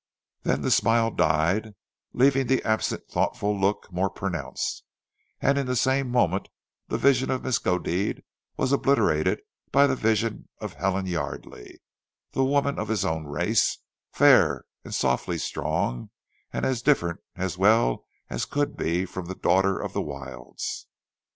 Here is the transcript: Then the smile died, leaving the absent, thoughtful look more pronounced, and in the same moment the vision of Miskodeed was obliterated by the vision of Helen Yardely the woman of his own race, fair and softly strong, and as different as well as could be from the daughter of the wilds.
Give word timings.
Then 0.41 0.61
the 0.63 0.71
smile 0.71 1.11
died, 1.11 1.75
leaving 2.11 2.47
the 2.47 2.63
absent, 2.63 3.07
thoughtful 3.07 3.55
look 3.55 3.87
more 3.91 4.09
pronounced, 4.09 4.83
and 5.39 5.59
in 5.59 5.67
the 5.67 5.75
same 5.75 6.09
moment 6.09 6.49
the 6.87 6.97
vision 6.97 7.29
of 7.29 7.43
Miskodeed 7.43 8.23
was 8.57 8.71
obliterated 8.71 9.41
by 9.71 9.85
the 9.85 9.95
vision 9.95 10.47
of 10.57 10.73
Helen 10.73 11.05
Yardely 11.05 11.77
the 12.31 12.43
woman 12.43 12.79
of 12.79 12.87
his 12.87 13.05
own 13.05 13.27
race, 13.27 13.77
fair 14.11 14.65
and 14.83 14.95
softly 14.95 15.37
strong, 15.37 16.09
and 16.51 16.65
as 16.65 16.81
different 16.81 17.19
as 17.35 17.59
well 17.59 18.07
as 18.27 18.45
could 18.45 18.75
be 18.75 19.05
from 19.05 19.27
the 19.27 19.35
daughter 19.35 19.77
of 19.77 19.93
the 19.93 20.01
wilds. 20.01 20.87